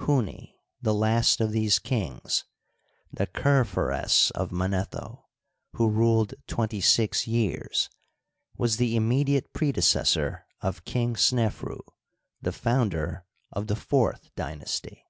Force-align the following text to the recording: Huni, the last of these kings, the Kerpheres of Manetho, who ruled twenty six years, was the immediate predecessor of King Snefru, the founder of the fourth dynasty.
Huni, 0.00 0.52
the 0.82 0.92
last 0.92 1.40
of 1.40 1.50
these 1.50 1.78
kings, 1.78 2.44
the 3.10 3.26
Kerpheres 3.26 4.30
of 4.34 4.50
Manetho, 4.52 5.24
who 5.76 5.88
ruled 5.88 6.34
twenty 6.46 6.82
six 6.82 7.26
years, 7.26 7.88
was 8.58 8.76
the 8.76 8.96
immediate 8.96 9.50
predecessor 9.54 10.44
of 10.60 10.84
King 10.84 11.14
Snefru, 11.16 11.80
the 12.42 12.52
founder 12.52 13.24
of 13.50 13.66
the 13.66 13.76
fourth 13.76 14.30
dynasty. 14.36 15.06